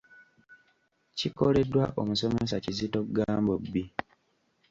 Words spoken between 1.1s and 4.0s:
Kikoleddwa omusomesa Kizito Gambobbi.